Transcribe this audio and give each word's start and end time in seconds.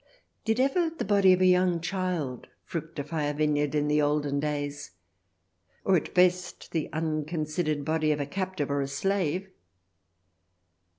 Did 0.45 0.59
ever 0.59 0.89
the 0.89 1.05
body 1.05 1.31
of 1.31 1.41
a 1.41 1.45
young 1.45 1.79
child 1.79 2.47
fructify 2.63 3.25
a 3.25 3.35
vineyard 3.35 3.75
in 3.75 3.87
the 3.87 4.01
olden 4.01 4.39
days, 4.39 4.93
or 5.85 5.95
at 5.95 6.15
best 6.15 6.71
the 6.71 6.89
un 6.91 7.23
considered 7.23 7.85
body 7.85 8.11
of 8.11 8.19
a 8.19 8.25
captive 8.25 8.71
or 8.71 8.81
a 8.81 8.87
slave 8.87 9.51